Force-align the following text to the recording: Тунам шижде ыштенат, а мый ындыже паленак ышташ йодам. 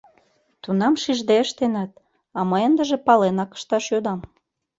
Тунам 0.61 0.93
шижде 1.01 1.35
ыштенат, 1.45 1.91
а 2.37 2.39
мый 2.49 2.61
ындыже 2.69 2.97
паленак 3.05 3.51
ышташ 3.57 3.85
йодам. 3.91 4.19